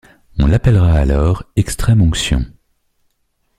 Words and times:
On 0.39 0.47
l'appellera 0.47 0.93
alors 0.95 1.43
extrême 1.55 2.01
onction. 2.01 2.43